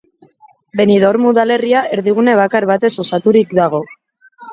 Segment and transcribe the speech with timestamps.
[0.79, 3.83] Benidorm udalerria erdigune bakar batez osaturik dago.